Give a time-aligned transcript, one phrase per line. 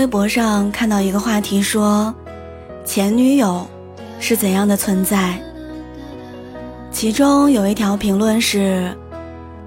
[0.00, 2.14] 微博上看到一个话题说，
[2.86, 3.66] 前女友
[4.18, 5.38] 是怎样的存在？
[6.90, 8.96] 其中有一条评论是：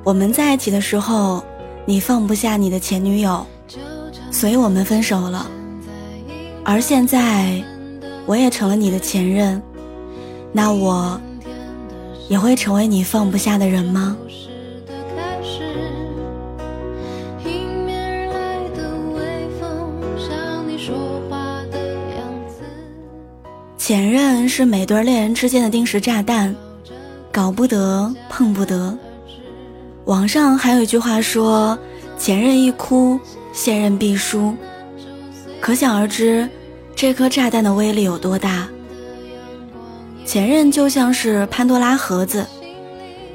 [0.03, 1.43] 我们在一起的时候，
[1.85, 3.45] 你放不下你的前女友，
[4.31, 5.45] 所以我们分手了。
[6.65, 7.63] 而现在，
[8.25, 9.61] 我也成了你的前任，
[10.51, 11.21] 那我
[12.27, 14.18] 也会成为你放不下的人吗？
[23.85, 26.55] 前任是每对恋人之间的定时炸弹，
[27.34, 28.98] 搞不得，碰不得。
[30.05, 31.77] 网上还有一句话说
[32.17, 33.20] ：“前任一哭，
[33.51, 34.55] 现任必输。”
[35.59, 36.48] 可想而知，
[36.95, 38.70] 这颗炸弹的威力有多大。
[40.25, 42.47] 前任就像是潘多拉盒子，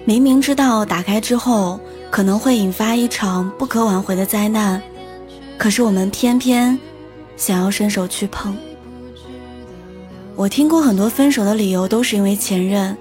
[0.06, 1.78] 明明知道打开之后
[2.10, 4.80] 可能会引发一场不可挽回的灾难，
[5.58, 6.80] 可是我们偏偏
[7.36, 8.56] 想要伸手去碰。
[10.38, 12.96] 我听过很多分手的理由，都是因为前任，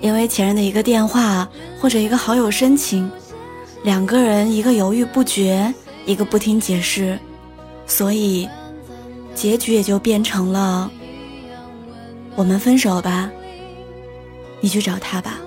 [0.00, 1.46] 因为前任的一个电话
[1.78, 3.10] 或者一个好友申请，
[3.84, 5.70] 两个人一个犹豫不决，
[6.06, 7.18] 一个不听解释，
[7.86, 8.48] 所以
[9.34, 10.90] 结局也就变成了
[12.36, 13.30] 我们分手吧，
[14.62, 15.38] 你去找他吧。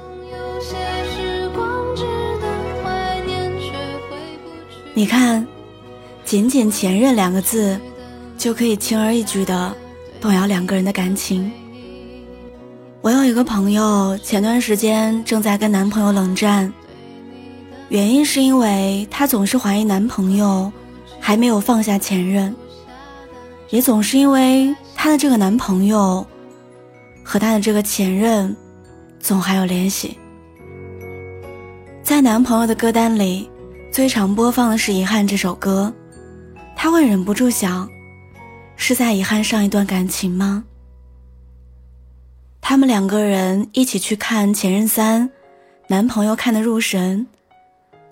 [4.94, 5.46] 你看，
[6.24, 7.80] 仅仅前任两个字，
[8.38, 9.76] 就可以轻而易举的。
[10.20, 11.52] 动摇两个人的感情。
[13.02, 16.74] 我有一个朋友，前段时间正在跟男朋友冷战，
[17.90, 20.72] 原因是因为她总是怀疑男朋友
[21.20, 22.56] 还没有放下前任，
[23.70, 26.26] 也总是因为她的这个男朋友
[27.24, 28.56] 和她的这个前任
[29.20, 30.18] 总还有联系。
[32.02, 33.50] 在男朋友的歌单里，
[33.92, 35.94] 最常播放的是《遗憾》这首歌，
[36.76, 37.88] 他会忍不住想。
[38.76, 40.64] 是在遗憾上一段感情吗？
[42.62, 45.30] 他们两个人一起去看《前任三》，
[45.88, 47.28] 男朋友看得入神，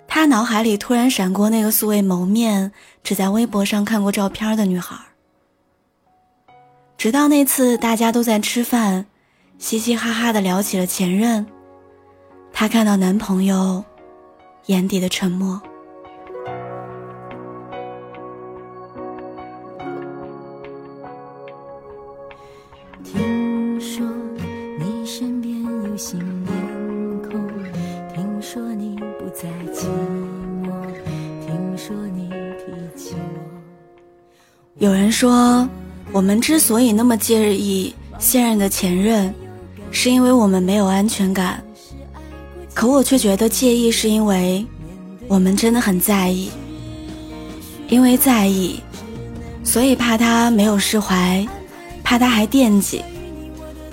[0.06, 2.70] 他脑海里突然闪过那个素未谋面、
[3.02, 4.96] 只在微博上看过照片的女孩。
[6.96, 9.06] 直到那次大家都在吃饭，
[9.58, 11.44] 嘻嘻哈哈的聊起了前任，
[12.52, 13.84] 她看到男朋友
[14.66, 15.60] 眼底的沉默。
[26.06, 26.52] 新面
[27.22, 27.40] 孔。
[28.14, 29.86] 听说你不再寂
[30.62, 30.70] 寞，
[31.46, 32.28] 听说你
[32.58, 33.14] 提起
[34.74, 35.66] 我有人说，
[36.12, 39.34] 我们之所以那么介意现任的前任，
[39.90, 41.64] 是因为我们没有安全感。
[42.74, 44.62] 可我却觉得介意是因为
[45.26, 46.50] 我们真的很在意，
[47.88, 48.78] 因为在意，
[49.62, 51.48] 所以怕他没有释怀，
[52.02, 53.00] 怕他还惦记，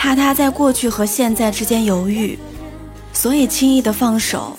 [0.02, 2.36] 怕他在过去和现在之间犹豫，
[3.14, 4.58] 所以轻易的放手，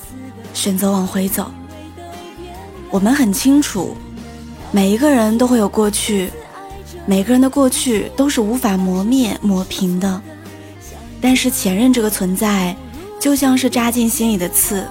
[0.54, 1.50] 选择往回走。
[2.90, 3.96] 我们很清楚。
[4.70, 6.30] 每一个人都会有过去，
[7.06, 10.22] 每个人的过去都是无法磨灭、磨平的。
[11.20, 12.76] 但是前任这个存在，
[13.18, 14.86] 就像是扎进心里的刺，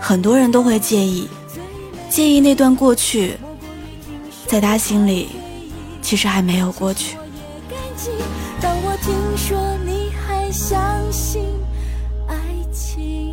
[0.00, 1.28] 很多人都会介意，
[2.08, 3.36] 介意那段过去，
[4.46, 5.28] 在他心里，
[6.00, 7.18] 其实还没有过去。
[9.04, 10.80] 听说你还相
[11.12, 11.44] 信。
[12.26, 12.34] 爱
[12.72, 13.23] 情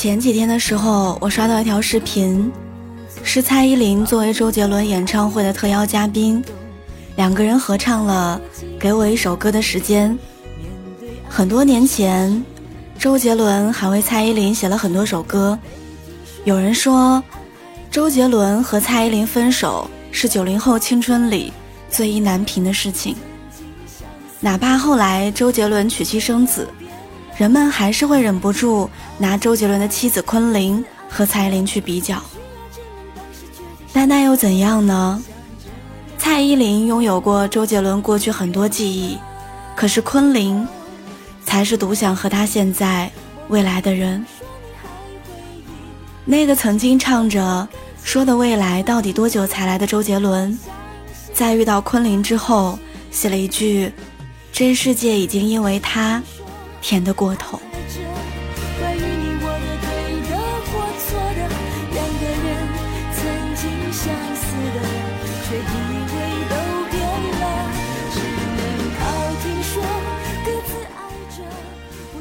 [0.00, 2.50] 前几天的时候我刷到一条视频
[3.22, 6.42] 是蔡依林作为周杰伦演唱会的特邀嘉宾
[7.16, 8.40] 两个人合唱了
[8.78, 10.18] 给我一首歌的时间
[11.28, 12.42] 很多年前
[12.98, 15.58] 周杰伦还为蔡依林写了很多首歌
[16.44, 17.22] 有人说
[17.90, 21.52] 周杰伦和蔡依林分手是九零后青春里
[21.90, 23.14] 最意难平的事情。
[24.40, 26.66] 哪怕后来周杰伦娶妻生子，
[27.40, 32.22] 人们还是会忍不住拿周杰伦的妻子昆凌和蔡依林去比较。
[33.94, 35.24] 但那又怎样呢？
[36.18, 39.16] 蔡依林拥有过周杰伦过去很多记忆，
[39.74, 40.68] 可是昆凌
[41.42, 43.10] 才是独享和他现在、
[43.48, 44.22] 未来的人。
[46.26, 47.66] 那个曾经唱着。
[48.02, 49.86] 说的未来到底多久才来的？
[49.86, 50.58] 周杰伦
[51.32, 52.78] 在遇到昆凌之后，
[53.10, 53.92] 写了一句
[54.52, 56.22] ：“这世界已经因为他
[56.80, 57.60] 甜得过头。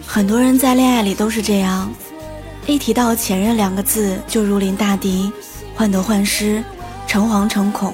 [0.05, 1.89] 很多人在恋爱里都是这样，
[2.65, 5.31] 一提到前任两个字就如临大敌，
[5.75, 6.61] 患得患失，
[7.07, 7.93] 诚惶诚恐，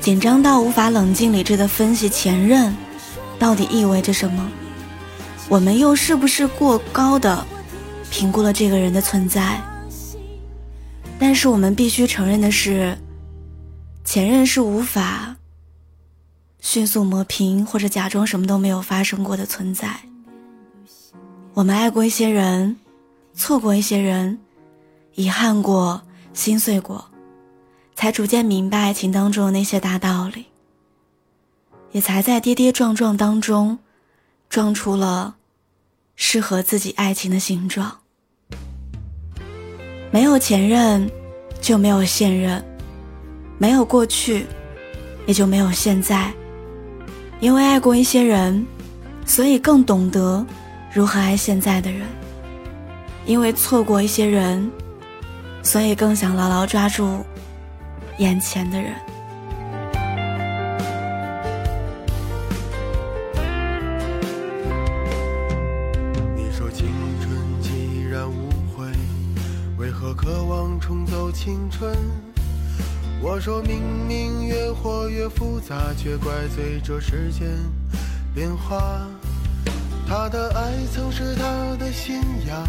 [0.00, 2.76] 紧张到无法冷静理智的分析前任
[3.38, 4.48] 到底意味着什么。
[5.50, 7.44] 我们又是不是过高的
[8.08, 9.60] 评估了这个人的存在？
[11.18, 12.96] 但是我们必须承认的是，
[14.04, 15.36] 前任是无法
[16.60, 19.98] 迅速磨平或者假装什么都没有发生过的存在。
[21.52, 22.76] 我们爱过一些人，
[23.34, 24.38] 错过一些人，
[25.16, 26.00] 遗憾过，
[26.32, 27.04] 心碎过，
[27.96, 30.46] 才逐渐明白爱情当中的那些大道理，
[31.90, 33.80] 也才在跌跌撞撞当中，
[34.48, 35.34] 撞出了
[36.22, 37.90] 适合自己爱情的形状。
[40.12, 41.10] 没有前任，
[41.62, 42.62] 就没有现任；
[43.56, 44.44] 没有过去，
[45.26, 46.30] 也就没有现在。
[47.40, 48.64] 因为爱过一些人，
[49.24, 50.44] 所以更懂得。
[50.92, 52.06] 如何爱现在的人？
[53.24, 54.70] 因为错过一些人，
[55.62, 57.24] 所以更想牢牢抓住
[58.18, 58.92] 眼前的人。
[70.90, 71.96] 重走青春？
[73.22, 77.46] 我说明明越活越复杂，却怪罪这时间
[78.34, 79.06] 变化。
[80.08, 82.66] 他的爱曾是他的信仰，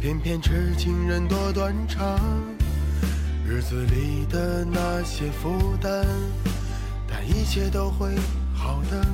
[0.00, 2.16] 偏偏痴情人多断肠。
[3.44, 6.06] 日子里的那些负担，
[7.08, 8.10] 但一切都会
[8.54, 9.04] 好的。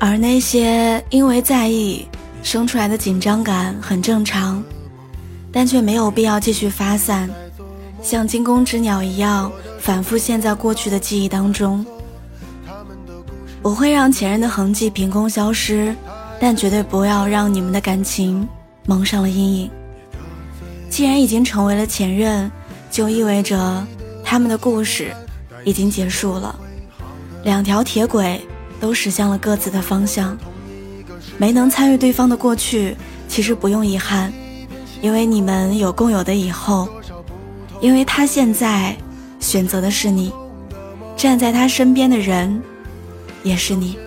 [0.00, 2.08] 而那些因为在意
[2.42, 4.64] 生出来的紧张感很正常，
[5.54, 7.30] 但却没有必要继续发散，
[8.02, 11.86] 像惊弓之鸟一样反复陷在过去的记忆当中。
[13.62, 15.94] 我会让前任的痕迹凭空消失，
[16.40, 18.46] 但绝对不要让你们的感情
[18.84, 19.70] 蒙上了阴影。
[20.90, 22.50] 既然已经成为了前任，
[22.90, 23.86] 就意味着
[24.24, 25.12] 他们的故事
[25.64, 26.54] 已经结束了。
[27.44, 28.40] 两条铁轨
[28.80, 30.36] 都驶向了各自的方向，
[31.38, 32.96] 没能参与对方的过去，
[33.28, 34.32] 其实不用遗憾，
[35.04, 36.88] 因为你们有共有的以后。
[37.80, 38.96] 因为他现在
[39.38, 40.32] 选择的是你，
[41.14, 42.62] 站在他身边的人。
[43.42, 43.98] 也是你。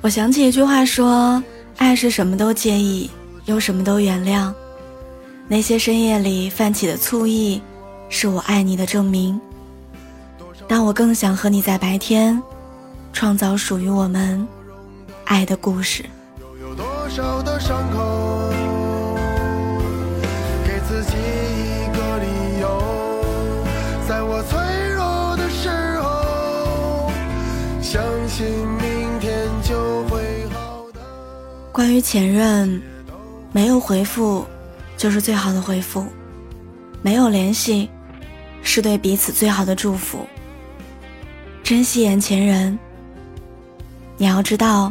[0.00, 1.42] 我想起一句话说
[1.76, 3.10] ：“爱是什么都介意，
[3.44, 4.50] 又什么都原谅。
[5.46, 7.60] 那些深夜里泛起的醋意，
[8.08, 9.38] 是我爱你的证明。
[10.66, 12.42] 但我更想和你在白天，
[13.16, 14.46] 创造属于我们
[15.24, 16.04] 爱的故事。”
[16.60, 18.50] 有多少的伤口，
[20.66, 21.16] 给自己。
[24.06, 24.56] 在我脆
[24.94, 25.68] 弱的时
[25.98, 27.10] 候，
[27.82, 31.00] 相信明天就会好的。
[31.72, 32.80] 关于前任，
[33.50, 34.46] 没有回复
[34.96, 36.06] 就是最好的回复，
[37.02, 37.90] 没有联系
[38.62, 40.24] 是对彼此最好的祝福。
[41.64, 42.78] 珍惜眼前人，
[44.18, 44.90] 你要知道，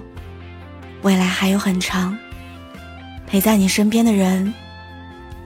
[1.01, 2.15] 未来还有很长，
[3.25, 4.53] 陪在你身边的人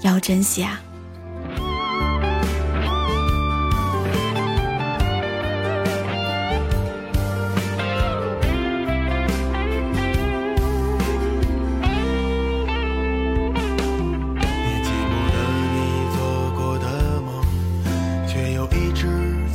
[0.02, 0.82] 要珍惜啊。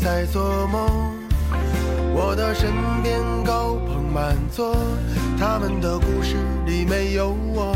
[0.03, 1.13] 在做梦，
[2.17, 2.71] 我的身
[3.03, 4.77] 边高朋满座，
[5.37, 7.75] 他们的故事里没有我。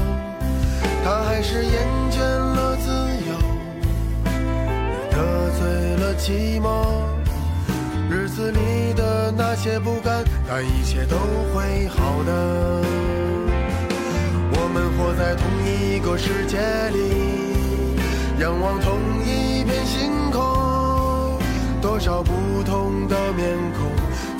[1.04, 2.90] 他还是厌倦了自
[3.26, 3.34] 由，
[5.10, 5.66] 得罪
[5.96, 6.86] 了寂寞。
[8.08, 11.16] 日子里的那些不甘，但一切都
[11.52, 12.82] 会好的。
[14.52, 16.58] 我们活在同一个世界
[16.90, 17.98] 里，
[18.40, 20.38] 仰望同一片星空。
[21.80, 23.90] 多少不同的面孔，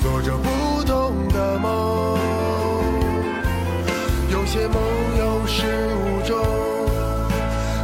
[0.09, 2.17] 做着不同的梦。
[4.31, 4.81] 有些梦
[5.19, 5.63] 有始
[5.97, 6.35] 无终，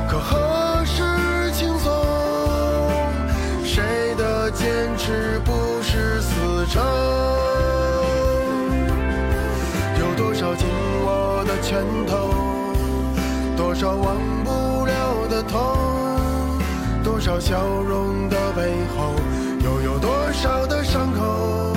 [0.10, 1.94] 可何时轻松？
[3.63, 4.65] 谁的坚
[4.98, 5.51] 持不
[5.84, 6.84] 是死撑？
[10.00, 10.67] 有多少紧
[11.05, 12.34] 握的拳头，
[13.55, 15.62] 多少忘不了的痛。
[17.03, 19.13] 多少笑容的背后，
[19.63, 21.75] 又有多少的伤口？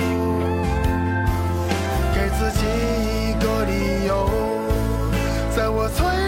[2.39, 4.29] 自己一个理由
[5.53, 6.18] 在我最